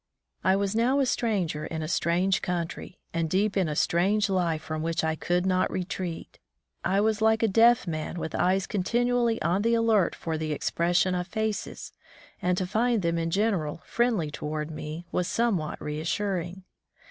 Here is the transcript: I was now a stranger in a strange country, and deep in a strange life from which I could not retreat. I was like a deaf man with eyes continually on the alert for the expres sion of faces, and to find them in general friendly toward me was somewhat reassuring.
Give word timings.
I 0.43 0.55
was 0.55 0.75
now 0.75 0.99
a 0.99 1.05
stranger 1.05 1.63
in 1.67 1.83
a 1.83 1.87
strange 1.87 2.41
country, 2.41 2.97
and 3.13 3.29
deep 3.29 3.55
in 3.55 3.69
a 3.69 3.75
strange 3.75 4.31
life 4.31 4.63
from 4.63 4.81
which 4.81 5.03
I 5.03 5.13
could 5.15 5.45
not 5.45 5.69
retreat. 5.69 6.39
I 6.83 6.99
was 7.01 7.21
like 7.21 7.43
a 7.43 7.47
deaf 7.47 7.85
man 7.85 8.17
with 8.17 8.33
eyes 8.33 8.65
continually 8.65 9.39
on 9.43 9.61
the 9.61 9.75
alert 9.75 10.15
for 10.15 10.39
the 10.39 10.53
expres 10.53 10.97
sion 10.97 11.13
of 11.13 11.27
faces, 11.27 11.93
and 12.41 12.57
to 12.57 12.65
find 12.65 13.03
them 13.03 13.19
in 13.19 13.29
general 13.29 13.83
friendly 13.85 14.31
toward 14.31 14.71
me 14.71 15.05
was 15.11 15.27
somewhat 15.27 15.79
reassuring. 15.79 16.63